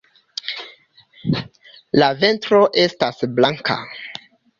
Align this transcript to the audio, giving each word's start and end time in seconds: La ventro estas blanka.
La 2.03 2.07
ventro 2.23 2.63
estas 2.85 3.21
blanka. 3.41 3.77